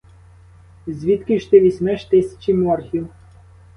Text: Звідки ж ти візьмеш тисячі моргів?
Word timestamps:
Звідки 0.87 1.39
ж 1.39 1.51
ти 1.51 1.59
візьмеш 1.59 2.05
тисячі 2.05 2.53
моргів? 2.53 3.09